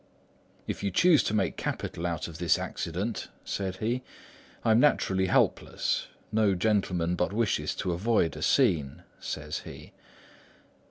'If 0.65 0.81
you 0.81 0.89
choose 0.89 1.21
to 1.25 1.33
make 1.35 1.57
capital 1.57 2.07
out 2.07 2.27
of 2.27 2.39
this 2.39 2.57
accident,' 2.57 3.27
said 3.45 3.75
he, 3.75 4.01
'I 4.65 4.71
am 4.71 4.79
naturally 4.79 5.27
helpless. 5.27 6.07
No 6.31 6.55
gentleman 6.55 7.13
but 7.13 7.31
wishes 7.31 7.75
to 7.75 7.91
avoid 7.91 8.35
a 8.35 8.41
scene,' 8.41 9.03
says 9.19 9.59
he. 9.59 9.91